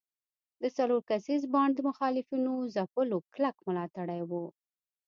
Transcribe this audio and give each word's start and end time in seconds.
د 0.61 0.63
څلور 0.77 1.01
کسیز 1.11 1.41
بانډ 1.53 1.71
د 1.75 1.79
مخالفینو 1.89 2.53
ځپلو 2.75 3.17
کلک 3.33 3.55
ملاتړي 3.67 4.21
وو. 4.29 4.45